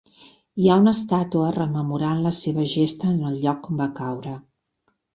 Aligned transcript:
Hi 0.63 0.69
ha 0.69 0.77
una 0.83 0.93
estàtua 0.99 1.51
rememorant 1.59 2.25
la 2.25 2.33
seva 2.41 2.67
gesta 2.75 3.13
en 3.15 3.23
el 3.31 3.39
lloc 3.47 3.73
on 3.73 3.81
va 3.87 3.93
caure. 4.05 4.39